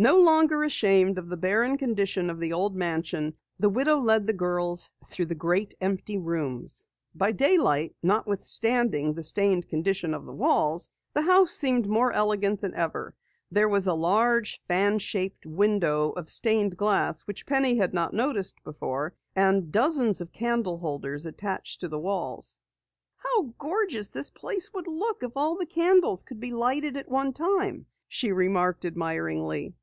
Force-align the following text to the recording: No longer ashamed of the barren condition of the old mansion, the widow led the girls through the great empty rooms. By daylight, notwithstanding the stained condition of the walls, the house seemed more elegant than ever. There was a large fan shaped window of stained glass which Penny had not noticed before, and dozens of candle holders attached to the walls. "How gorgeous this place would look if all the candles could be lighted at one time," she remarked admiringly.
No 0.00 0.16
longer 0.16 0.62
ashamed 0.62 1.18
of 1.18 1.28
the 1.28 1.36
barren 1.36 1.76
condition 1.76 2.30
of 2.30 2.38
the 2.38 2.52
old 2.52 2.76
mansion, 2.76 3.34
the 3.58 3.68
widow 3.68 3.98
led 4.00 4.28
the 4.28 4.32
girls 4.32 4.92
through 5.06 5.26
the 5.26 5.34
great 5.34 5.74
empty 5.80 6.16
rooms. 6.16 6.84
By 7.16 7.32
daylight, 7.32 7.96
notwithstanding 8.00 9.14
the 9.14 9.24
stained 9.24 9.68
condition 9.68 10.14
of 10.14 10.24
the 10.24 10.32
walls, 10.32 10.88
the 11.14 11.22
house 11.22 11.50
seemed 11.50 11.88
more 11.88 12.12
elegant 12.12 12.60
than 12.60 12.74
ever. 12.74 13.16
There 13.50 13.68
was 13.68 13.88
a 13.88 13.92
large 13.94 14.62
fan 14.68 15.00
shaped 15.00 15.44
window 15.44 16.10
of 16.10 16.28
stained 16.28 16.76
glass 16.76 17.22
which 17.22 17.44
Penny 17.44 17.74
had 17.78 17.92
not 17.92 18.14
noticed 18.14 18.62
before, 18.62 19.16
and 19.34 19.72
dozens 19.72 20.20
of 20.20 20.30
candle 20.30 20.78
holders 20.78 21.26
attached 21.26 21.80
to 21.80 21.88
the 21.88 21.98
walls. 21.98 22.56
"How 23.16 23.52
gorgeous 23.58 24.10
this 24.10 24.30
place 24.30 24.72
would 24.72 24.86
look 24.86 25.24
if 25.24 25.32
all 25.34 25.56
the 25.56 25.66
candles 25.66 26.22
could 26.22 26.38
be 26.38 26.52
lighted 26.52 26.96
at 26.96 27.08
one 27.08 27.32
time," 27.32 27.86
she 28.06 28.30
remarked 28.30 28.84
admiringly. 28.84 29.74